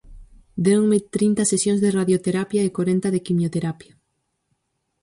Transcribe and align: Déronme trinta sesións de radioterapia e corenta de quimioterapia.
Déronme 0.65 0.99
trinta 1.15 1.49
sesións 1.51 1.79
de 1.81 1.93
radioterapia 1.99 2.61
e 2.67 2.73
corenta 2.77 3.07
de 3.11 3.23
quimioterapia. 3.25 3.93